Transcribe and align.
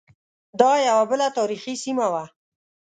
دا 0.59 0.71
یوه 0.89 1.03
بله 1.11 1.27
تاریخی 1.37 1.73
سیمه 1.83 2.07
وه. 2.13 2.23